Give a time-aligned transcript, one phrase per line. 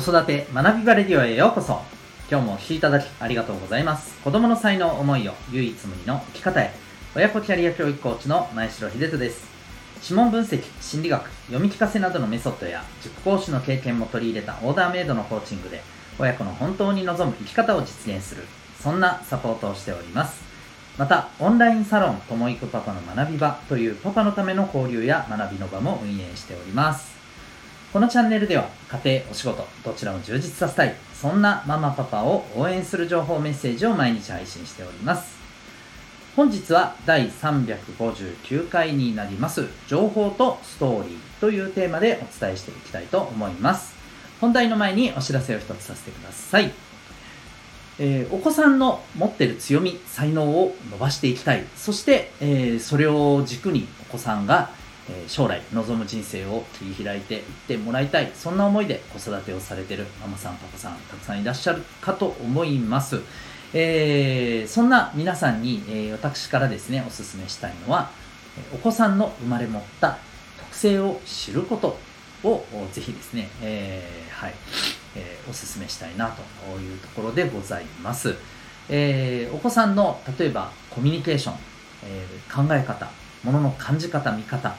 [0.00, 1.80] 子育て学びバレディオへようこそ。
[2.30, 4.16] 今日もお聴きいただきありがとうございます。
[4.22, 6.70] 子供の才能思いを唯一無二の生き方へ。
[7.16, 9.48] 親子キャリア教育コーチの前城秀人です。
[10.00, 15.82] 指紋分析心理学読み聞かせなどのメソッドや塾講師の経験も取り入れたオーダーメイドのコーチングで
[16.16, 18.44] 親子の本当に望む生き方を実現する。
[18.80, 20.44] そんなサポートをしております。
[20.96, 27.17] またオンラインサロンともいくパパの学び場というパパのための交流や学びの場も運営しております。
[27.90, 28.68] このチャンネルでは
[29.02, 35.38] 家庭、お仕事、どちらも充実させたい、そんなママパパを応援する情報メッセージを毎日配信しております。
[36.36, 43.94] 本日は第359回になります、情報とストーリーというテーマでお伝えしていきたいと思います。
[44.38, 46.70] 本題の前にお知らせを一つさせてください。
[47.98, 51.64] えー、お子さんの持ってる強み、才能を伸ばしていきたい。
[51.74, 54.76] そして、えー、それを軸にお子さんが
[55.10, 63.20] え将来望む人生を切り開いていってもらいたいそんな思いで子育てをされてるママさんパパさんたくさんいらっしゃるかと思います、
[63.72, 68.10] えー、そんな皆さんに、えー、私からですねお勧めしたいのは
[68.74, 70.18] お子さんの生まれ持った
[70.58, 71.96] 特性を知ること
[72.44, 74.54] をぜひですね、えー、はい、
[75.16, 76.42] えー、お勧めしたいなと
[76.80, 78.34] いうところでございます、
[78.88, 81.54] え、お子さんの例えばコミュニケーション、
[82.04, 83.10] え考え方
[83.42, 84.76] ものの感じ方見方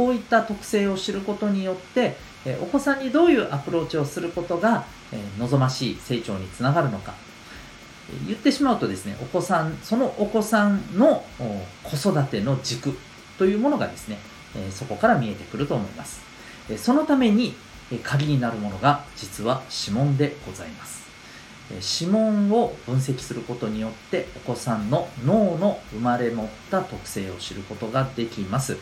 [0.00, 7.12] こういった特性を知ることによって、えお子さんにどういうアプローチをすることが、え望ましい成長につながるのか。
[8.26, 11.22] 言ってしまうとですねお子さんそのお子さんの
[11.84, 12.98] 子育ての軸
[13.38, 14.16] というものがですね、
[14.56, 16.22] えそこから見えてくると思います、
[16.70, 17.54] えそのために
[18.02, 21.00] 鍵になるものが実は指紋でございます。
[21.70, 28.76] 指紋を分析することによってお子さんの脳の生まれ持った特性を知ることができます。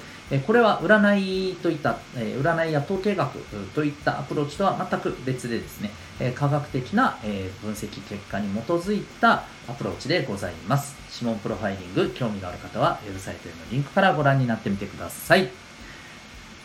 [0.47, 3.39] これは占いといった占いや統計学
[3.75, 5.91] といったアプローチとは全く別でですね
[6.35, 7.17] 科学的な
[7.63, 15.49] 分析結果に基づいたアプローチでございます指紋プロファイリング興味がある方はウェブサイトへのリンクからご覧になってみてください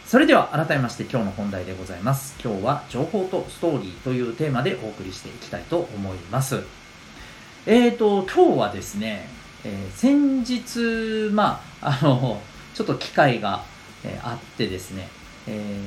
[0.05, 2.35] それでは改めまして今日の本題でございます。
[2.43, 6.61] 今日は情報とストーリーというテーマでお送りしていきたいと思います。
[7.65, 9.27] えーと、今日はですね、
[9.63, 12.41] えー、先日、まあ、あの、
[12.73, 13.63] ちょっと機会が、
[14.03, 15.07] え、あってですね、
[15.47, 15.79] え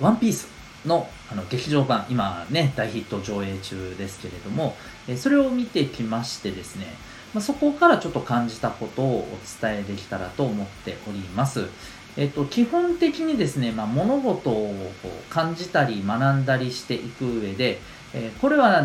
[0.00, 0.48] ー、ワンピース
[0.86, 4.76] のあの劇場版、今ね、大ヒット上映中ですけれども、
[5.08, 6.86] えそれを見てきましてですね、
[7.32, 11.68] ま、そこからちょっと感じたことをお伝えできたらと思っております。
[12.16, 14.92] えっと、基本的にですね、まあ、物事を
[15.30, 17.80] 感じたり学んだりしていく上で、
[18.12, 18.84] えー、これは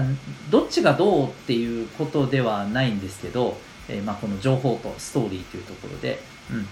[0.50, 6.20] どっちがどうっていうことではないんですけど、えー、まあ、この情報とストーリーというところで、
[6.50, 6.68] うん、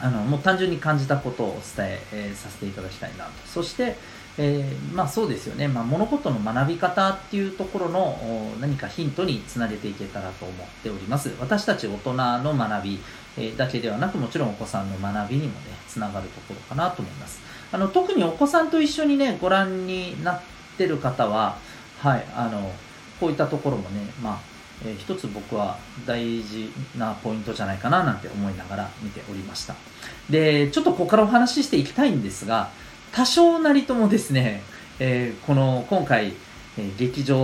[0.00, 3.30] あのもう単純に感じたことをお伝ええー、させていただきたいなと。
[3.46, 3.96] そして、
[4.38, 8.16] えー、まあそうですよね、まあ、物事の学び方っていうところの
[8.60, 11.30] 何かヒントにつなげていけたらと思っております。
[11.40, 13.00] 私たち大人の学び、
[13.36, 17.40] えー、だけではなく、もちろんお子さんの学びにもね、つながるところかなと思います。
[17.72, 20.40] あの特にお子さんと一緒にね、ご覧になっ
[20.76, 21.58] てる方は、
[21.98, 22.72] はい、あの、
[23.18, 29.74] こういったところもね、まあ、えー、一つ僕は大事なポイントじゃないかななんて思いながら見ておりました。
[30.30, 32.70] で、ちょっとここからお話ししていきたいんですが、
[33.12, 34.62] 多少なりともですね、
[35.00, 36.32] えー、この今回、
[36.76, 37.36] えー、劇場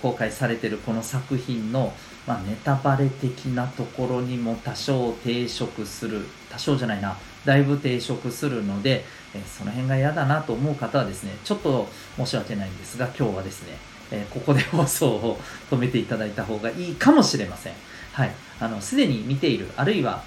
[0.00, 1.92] 公開されてるこの作品の、
[2.26, 9.04] まあ、ネタバレ的なところにも多少抵触する多少じゃないなだいぶ抵触するので、
[9.34, 13.76] えー、その辺が嫌だなと思う方はですねちょっと申し訳ないんですが今日はですね、
[14.12, 15.40] えここで放送を
[15.70, 17.72] 止めていただいた方がいいかもしれません。
[18.12, 18.30] はい。
[18.60, 20.22] あのすでに見ているあるいは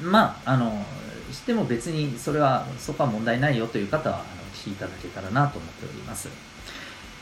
[0.00, 0.84] まああの
[1.30, 6.28] しても別にそれはそこは問題ないよという方はあの聞いただけたらなと思っております、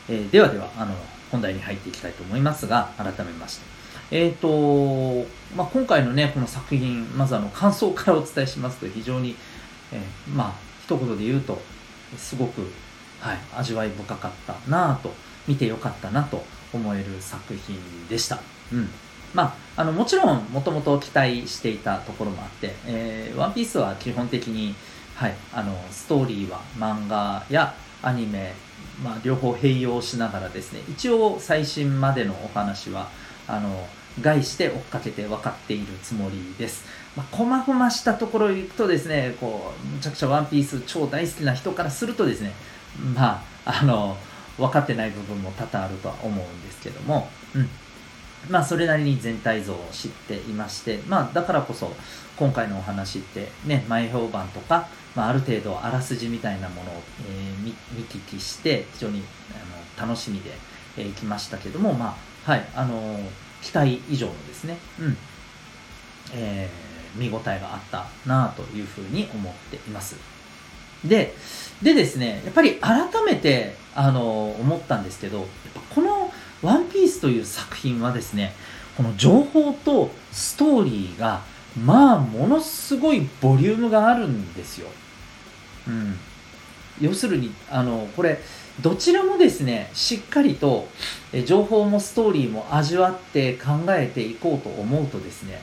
[0.09, 0.95] えー、ではではあの
[1.31, 3.73] 本題に入っていきたいと思いますが改めまして。
[4.11, 9.35] えっ、ー、と、まあ、今回のねこの作品まずあの感想からお伝えしますと非常に、
[9.91, 10.53] えー、まあ
[10.83, 11.59] 一言で言うと
[12.17, 12.61] すごく、
[13.19, 15.13] はい、味わい深かったなぁと
[15.47, 16.43] 見てよかったなと
[16.73, 17.77] 思える作品
[18.09, 18.39] でした
[18.71, 18.89] うん
[19.33, 24.75] まあ、あのもちろんもともと期待していたところもあって、えー、ワンピースは基本的に、
[25.15, 27.73] はい、あのストーリーは漫画や
[28.03, 28.53] アニメ、
[29.03, 33.09] まあ、両方併用しながらですね一応最新までのお話は
[33.47, 33.87] あの
[34.21, 36.85] 概して追っかけて分かっているつもりです。
[37.15, 42.53] まあ、細々したところ行くとですね、こう、むちゃくちゃワンピース超大好きな人からするとですね、
[43.15, 44.17] まあ、あの、
[44.57, 47.69] 分かってない部分も多々あるとは思うんですけども、うん。
[48.49, 51.93] まあ、それなりに全体像を知っていまして、まあ、だからこそ、
[52.35, 56.95] 今回のお話ってね前評判とか、まあ、ある程度あらすじみたいなものを、
[57.27, 57.73] えー、見
[58.05, 59.23] 聞きして非常に
[59.99, 60.51] あの楽しみで、
[60.97, 63.23] えー、きましたけどもまあはいあのー、
[63.61, 65.17] 期待以上のですねうん。
[66.33, 70.15] えー、見応えがあったなというふうに思っています。
[71.05, 71.35] で
[71.81, 75.47] でですねやっぱり改めてあの思ったんですけど
[75.93, 76.31] この
[76.63, 78.53] 「ワンピースという作品はですね
[78.95, 81.41] この情報とストーリーが
[81.83, 84.87] まあものすごいボリュームがあるんですよ。
[85.87, 86.17] うん、
[87.01, 88.39] 要するにあのこれ
[88.81, 90.87] どちらもですねしっかりと
[91.45, 95.61] 情報もストーリーも味わって考えていこうと思うとですね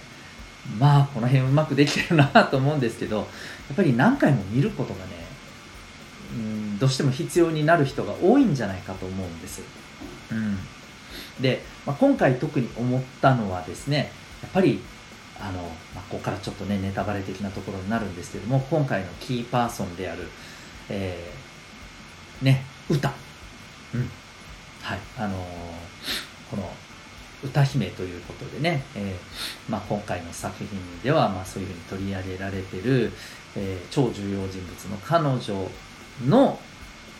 [0.78, 3.22] まあこの辺うまくできてるなと思うんですけどや
[3.72, 5.19] っぱり何回も見ることがね
[6.32, 6.78] うん。
[6.78, 9.62] どうしても必要になる人が多いんじゃないかと思うんです。
[10.30, 10.58] うん、
[11.40, 14.12] で、まあ、今回特に思ったのはですね
[14.42, 14.80] やっぱり
[15.40, 15.62] あの、
[15.94, 20.28] まあ、ここからちょっとねネタバレ的なところになるんですけども今回のキーパーソンである、
[20.88, 23.12] えー、ね歌、
[23.94, 24.10] うん。
[24.82, 24.98] はい。
[25.18, 25.38] あのー、
[26.50, 26.70] この
[27.42, 30.68] 歌姫ということでね、えーまあ、今回の作品
[31.02, 33.12] では、まあ、そういうふうに取り上げられてる、
[33.56, 35.70] えー、超重要人物の彼女
[36.26, 36.58] の、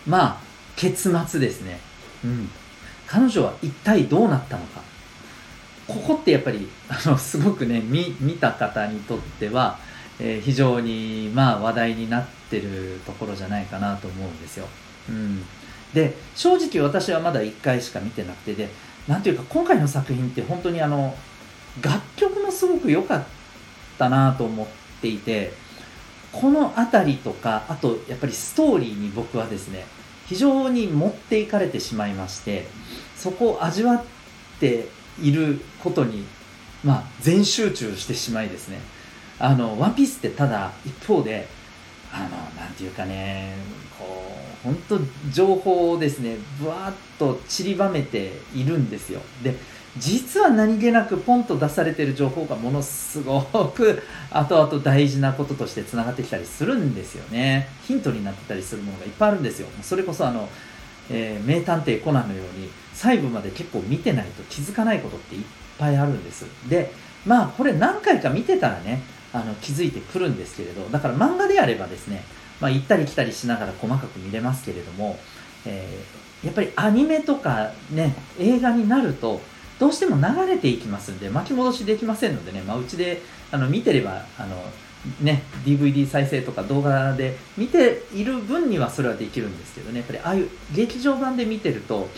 [0.06, 0.40] まあ、
[0.76, 1.80] 結末ですね。
[2.24, 2.50] うん。
[3.06, 4.82] 彼女は一体どうなったのか。
[5.86, 9.78] ここってやっぱり、あの、すごくね、見、見た方にとっては、
[10.20, 14.66] えー、非常に、まあ、話題になってるところじゃないかなと思うんですよ。
[15.08, 15.44] うん。
[15.92, 18.68] で、正直私はまだ1回しか見てなくて、で、
[19.08, 21.16] なんていうか、今回の作品って本当にあの、
[21.82, 23.24] 楽曲もすごく良かっ
[23.98, 24.66] たなと思っ
[25.00, 25.52] ていて、
[26.32, 29.84] この辺りとかあとやっぱりストーリーに僕はですね
[30.26, 32.68] 非常に持っていかれてしまいまして
[33.16, 34.04] そこを味わっ
[34.60, 34.86] て
[35.20, 36.24] いることに
[36.84, 38.80] まあ全集中してしまいですね。
[39.38, 41.48] あのワンピースってただ一方で
[42.12, 42.28] あの
[42.60, 43.56] なんていうかね
[43.98, 44.98] こう本当
[45.32, 49.20] 情報をですねぶわっと散りばめているんですよ。
[49.42, 49.54] で
[49.98, 57.68] 実は何気なくポンと出されてる情報がものすごく後々大事なこととしてつながってきたりするんですよね。
[57.82, 59.68] ヒントになってたりするものがいっぱいあるんですよ。
[59.82, 60.48] それこそあの、
[61.10, 65.44] えー、名探偵コナンのように細部まで結構見てないと気づかないことっていっ
[65.78, 66.46] ぱいあるんです。
[66.68, 66.92] で
[67.26, 69.02] まあこれ何回か見てたらね
[69.32, 72.24] あの気づいてくるんですけれどだから漫画であればですね、
[72.60, 75.18] まあ、行ったり来たりしながら細かく見れますけれども、
[75.66, 79.40] えー、やっぱりアニメとかね映画になると
[79.80, 84.54] どうしても流れていきますんで巻き戻しできませんのでね、まあ、うちであの見てればあの、
[85.22, 90.00] ね、DVD 再生とか動画で見ている分にはそれはできるんですけどね。
[90.00, 92.08] やっぱりああいう劇場版で見てると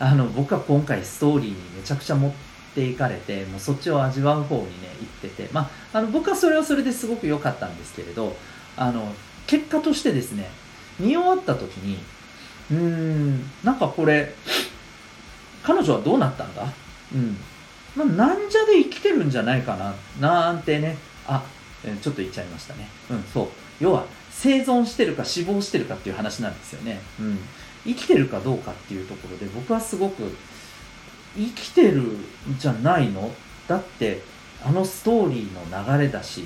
[0.00, 2.32] あの僕は今回ストーリーにめちゃくちゃ持っ
[2.74, 4.68] ていかれてもうそっちを味わう方にね
[5.00, 8.34] 行ってて、まあ、あの僕はそれはそれですごく良かったんですけれど
[8.76, 9.12] あの
[9.46, 10.48] 結果としてですね
[10.98, 11.98] 見終わった時に
[12.70, 14.34] うーんなんかこれ
[15.62, 16.66] 彼女はどうなったんだ？
[17.14, 17.36] うん。
[17.96, 20.96] まあ、なんじゃで生きてるんじゃないかな、なんてね。
[21.26, 21.42] あ、
[22.02, 22.88] ちょっと言っちゃいましたね。
[23.10, 23.48] うん、そう。
[23.80, 27.00] 要は、生存してるか死亡してるかっていう話なんですよね。
[27.20, 27.38] うん。
[27.86, 30.34] 生きてるかどうかっていうところで、僕はすごく、
[31.36, 32.26] 生きてるん
[32.58, 33.30] じゃないの？
[33.66, 34.22] だって、
[34.64, 36.44] あのストーリーの流れだし、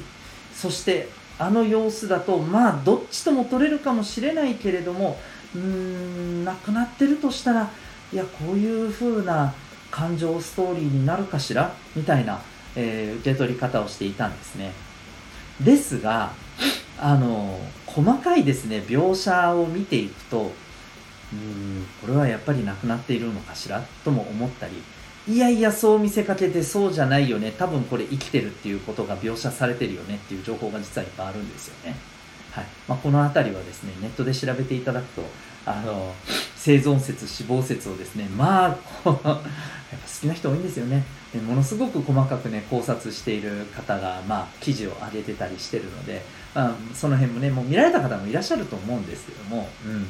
[0.55, 5.21] そしてあの様子だと、まあ、どっちとも取れるかもしれないけれども、
[5.55, 7.71] うーん、亡くなってるとしたら、
[8.13, 9.55] いや、こういう風な
[9.91, 11.75] 感情ストーリーになるかしら？
[11.97, 12.41] みたいな、
[12.77, 14.73] えー、受け取り方をしていたんですね。
[15.61, 16.33] ですが、
[16.99, 20.53] あの、細かいですね、描写を見ていくと、
[21.33, 23.83] うん、これはやっぱりなくなっているのかしら？
[24.05, 24.75] とも思ったり、
[25.27, 27.53] いやいや、そう見せかけてそうじゃないよね。
[27.53, 31.97] 多分これ生きてるっていうことが描写されてるよねっていう情報が実はいっぱいあるんですよね。
[32.51, 32.67] はい。
[32.89, 35.23] まあ、この辺りはですね、ネットで調べていただくと、
[35.67, 36.15] あの、
[36.57, 39.41] 生存説、死亡説をですね、まあ、
[40.19, 41.05] 好きな人多いんですよね。
[41.33, 46.23] でものすごく細かくね、考察している方が、まあ、記事を上げてたりしてるので、
[46.55, 50.09] まあ、その辺もね、もう見られた方もいらっしゃると思うんですけども、うん。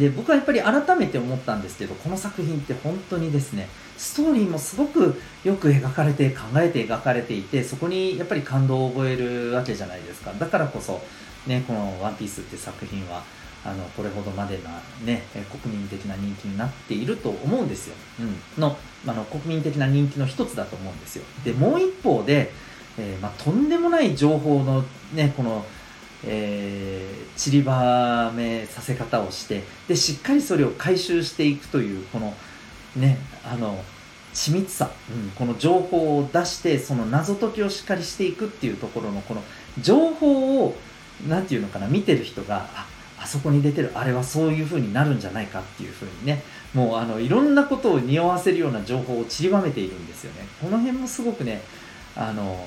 [0.00, 3.68] で、僕はやっぱり改めて思ったんですけど、この作品って本当にですね、
[3.98, 10.32] ストーリーもすごくよく描かれて、考えて描かれていて、そこにやっぱり感動を覚えるわけじゃないですか。
[10.38, 11.02] だからこそ、
[11.46, 13.22] ね、このワンピースって作品は、
[13.64, 15.22] あのこれほどまでな、ね、
[15.62, 18.22] 国民的な人気になっていると思うんですよ、う
[18.60, 21.24] ん、のあの国民的な人気の一つだと思うんですよ。
[21.44, 22.52] でもう一方で、
[22.98, 24.84] えー、まあ、とんでもない情報の、
[25.14, 25.64] ね、この、
[26.24, 32.34] えー、散りばめさせ方をしてでしっかりそれを回収していくというこの
[32.96, 33.82] ねあの
[34.34, 39.42] 緻密さ、うん、この情報を出してその謎解きをしっかりしていくっていうところのこの
[39.80, 40.74] 情報を
[41.28, 42.86] 何て言うのかな見てる人があ
[43.20, 46.42] あそこに出てるあれはそういう風になるんじゃないかっていう風にね。
[46.74, 50.46] もうあのいろんなことを匂わせるような情報を散りばめているんですよね。
[50.60, 51.62] この辺もすごくね
[52.14, 52.64] あの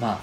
[0.00, 0.20] ま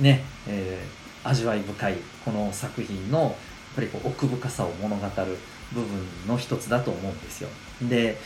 [0.00, 3.32] あね、えー、味わい深いこの作品のやっ
[3.76, 5.38] ぱりこう奥深さを物語る
[5.72, 5.88] 部分
[6.26, 7.48] の一つだと思うんですよ。
[7.82, 8.18] で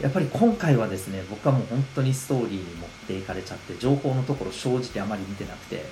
[0.00, 5.84] やっぱり今回はですね僕はもう本当にストーリーに持っていかれちゃって情報のところ正直あまり見てなくて。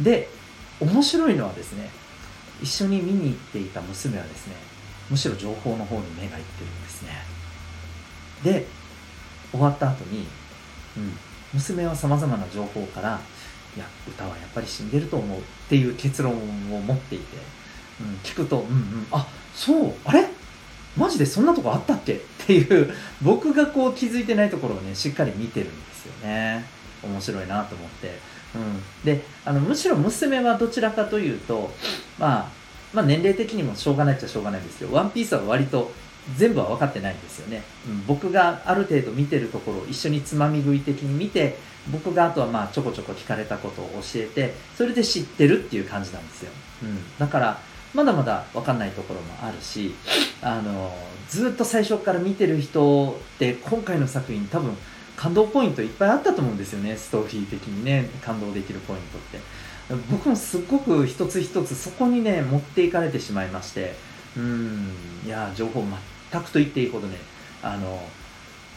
[0.00, 0.28] で
[0.78, 1.88] 面白いのはですね
[2.62, 4.54] 一緒に見に行っていた娘はですね
[5.10, 7.10] むしろ情報の方に目がいってるんですね。
[8.42, 8.66] で
[9.52, 10.26] 終わった後に、
[10.96, 11.16] うん、
[11.54, 13.20] 娘はさまざまな情報から
[13.76, 16.36] いや歌はやっぱり死んでると思うっていう結論を
[16.80, 17.36] 持っていて、
[18.00, 20.26] うん、聞くとうんうんあそうあれ？
[20.96, 22.14] マジでそんなとこあったっけ？
[22.14, 26.64] っていう僕がこう気づいてないところをねしっかり見てるんですよね。
[27.02, 28.18] 面白いなと思って、
[28.54, 31.70] うん、であのむしろ娘はどちらかというと、
[32.18, 32.48] まあ、
[32.92, 35.90] まあ年齢的にもしょうがないっちゃしょうがないですけどワンピースは割と
[36.36, 41.56] 全部は分かってないんですよね、うん、僕がある程度見てるところを一緒につまみ食い的に見て
[41.92, 46.50] 僕があとはまあちょこちょこ聞かれたことを教えてそれで知ってるっていう感じなんですよ、
[46.82, 47.60] うん、だから
[47.94, 49.94] まだまだ分かんないところもあるし
[50.42, 50.92] あの
[51.28, 54.76] ずっと最初から見てる人って今回の作品多分
[55.16, 56.94] 感動ポイントいっぱいあったと思うんですよね。
[56.94, 59.38] ストーリー的にね感動できるポイントって
[60.10, 63.94] 僕もすっごく一つ一つそこにね持っていかれてしまいまして
[64.36, 64.90] うん
[65.24, 65.84] いや情報
[66.30, 67.16] 全くと言っていいほどね
[67.62, 68.02] あの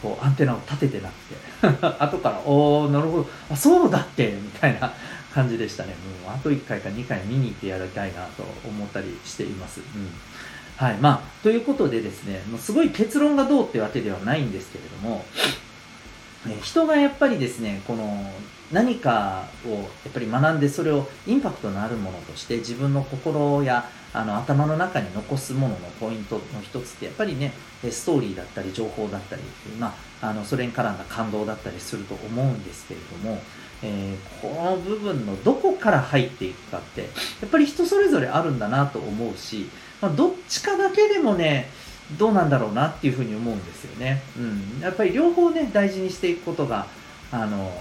[0.02, 4.92] こうアンテナを立ててなくて 後からおおなるほどあそうだっけみたいな
[5.32, 5.90] 感じでしたね。
[6.24, 9.80] もうあと1回か2回見に行ってやりたいなと思ったりしています。
[9.80, 10.10] うん。
[10.76, 10.96] はい。
[10.96, 15.24] まあ、ということでですね、もうすごい結論がどうってわけではないんですけれども、
[16.62, 18.30] 人がやっぱりですね、この
[18.72, 27.52] 何かをやっぱり学んでそれをインパクトのあるものとして自分の心やあの頭の中に残すもののポイントの一つってやっぱりね
[27.90, 29.42] ストーリーだったり情報だったり、
[29.78, 33.40] まあ、あのそれに絡んだ感動だったりすると思うんですけれども
[33.82, 37.06] えー、この部分のどこから入っていくかってや
[37.46, 39.70] っぱり人それぞれあるんだなと思うし、
[40.00, 41.70] まあ、どっちかだけでもね
[42.18, 44.40] どうなんだろうなっていうふうに思うんですよね、う
[44.78, 46.86] ん、やっぱり両方ね大事にしていくことが
[47.30, 47.72] あの、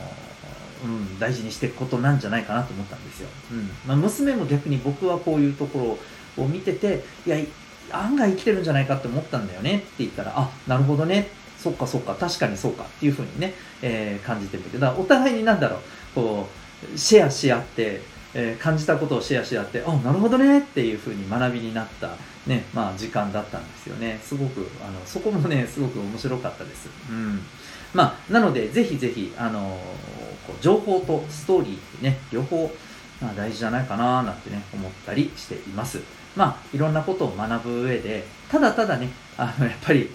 [0.83, 3.69] うん、大事にしていくことなんじゃないかなと思ったんですよ、うん。
[3.87, 5.97] まあ、娘も逆に僕はこういうとこ
[6.37, 7.37] ろを見てていや
[7.91, 11.39] 案外生きてるんじゃないかって思ったんだよねって言ったらあなるほどね。
[11.59, 15.79] そっかそっか、確かにそうかっていうふうにね、えー、感じてるんだけど、お互いになんだろう、
[16.15, 16.47] こ
[16.95, 18.01] う、シェアし合って、
[18.33, 22.11] えー、感じたことをシェアし合って、あ、なるほどねっていうふうに学びになった、
[22.47, 24.19] ね、まあ時間だったんですよね。
[24.23, 26.89] すごく、あの、そこもね、すごく面白かったです。
[27.09, 27.41] うん。
[27.93, 29.79] まあ、なので、ぜひぜひ、あの
[30.45, 32.71] こう情報とストーリーってね、両方、
[33.21, 35.99] まあ、大事じゃないかななんてね、思ったりしています。
[36.35, 40.09] まあ、いろんなことを学ぶ上で、ただただね、あの、やっぱり、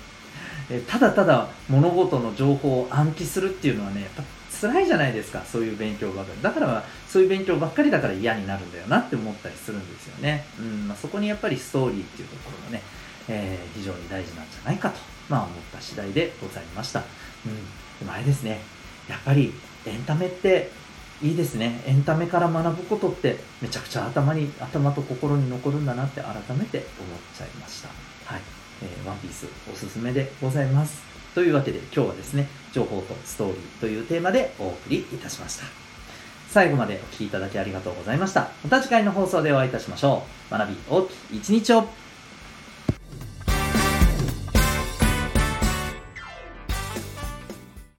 [0.87, 4.23] ただただ物事の情報を暗記するっていうのはねやっぱ
[4.69, 6.43] 辛いじゃないですかそういう勉強ばかり。
[6.43, 12.83] だからそういう勉強ばっかりだから嫌になるんだよなって思ったりするんですよね、うんまあ、そこにやっぱりストーリーっていうところがね、
[13.29, 17.03] えー、非常に大事なんじゃないかと、まあ、思った次第でございました、
[18.01, 18.61] うん、前ですね。
[19.09, 19.53] やっぱり
[19.87, 20.71] エンタメって
[21.23, 21.83] いいですね。
[21.87, 27.89] エンタメから学ぶことってめちゃくちゃ頭に頭と心に残るんだなって改めて思っちゃいました。
[28.25, 28.41] はい。
[28.83, 31.03] えー、ワンピースおすすめでございます。
[31.35, 35.65] というわけで今日はですね、情報とストーリーというテーマでお送りいたしました。
[36.51, 38.51] 最後までお聴きいただきありがとうございました。
[38.63, 40.53] また次回の放送でお会いいたしましょう。
[40.53, 41.87] 学び大きい一日を